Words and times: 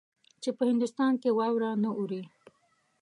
چې 0.41 0.49
په 0.57 0.63
هندوستان 0.69 1.13
کې 1.21 1.29
واوره 1.37 1.69
نه 1.83 1.89
اوري. 1.99 2.23